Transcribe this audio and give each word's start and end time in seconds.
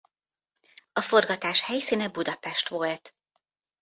A 0.93 1.01
forgatás 1.01 1.61
helyszíne 1.61 2.09
Budapest 2.09 2.67
volt. 2.67 3.15